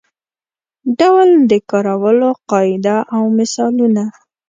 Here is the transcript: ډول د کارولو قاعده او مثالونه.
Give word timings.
ډول 0.99 1.29
د 1.51 1.53
کارولو 1.69 2.29
قاعده 2.51 2.97
او 3.15 3.23
مثالونه. 3.37 4.03